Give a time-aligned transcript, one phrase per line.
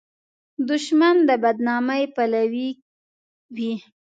[0.69, 2.69] دښمن د بد نامۍ پلوی
[3.55, 3.73] وي